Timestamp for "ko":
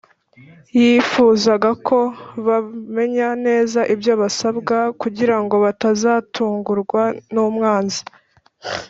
1.87-1.99